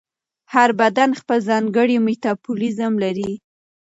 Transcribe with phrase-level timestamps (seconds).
[0.53, 3.31] هر بدن خپل ځانګړی میتابولیزم لري.